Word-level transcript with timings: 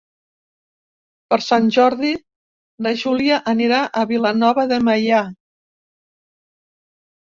Per 1.33 1.39
Sant 1.47 1.67
Jordi 1.75 2.15
na 2.87 2.95
Júlia 3.03 3.39
anirà 3.55 3.85
a 4.03 4.09
Vilanova 4.15 4.69
de 4.75 4.85
Meià. 4.91 5.25